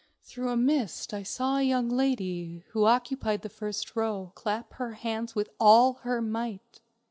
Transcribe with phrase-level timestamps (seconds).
[0.23, 4.93] Through a mist, I saw a young lady, who occupied the first row, clap her
[4.93, 6.81] hands with all her might.